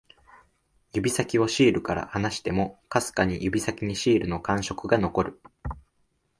[0.93, 5.41] 指先をシールから離しても、かすかに指先にシールの感触が残る